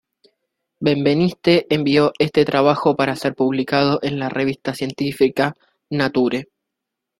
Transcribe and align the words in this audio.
Benveniste 0.79 1.67
envió 1.69 2.11
este 2.17 2.43
trabajo 2.43 2.95
para 2.95 3.15
ser 3.15 3.35
publicado 3.35 3.99
en 4.01 4.17
la 4.17 4.29
revista 4.29 4.73
científica 4.73 5.55
"Nature". 5.91 6.47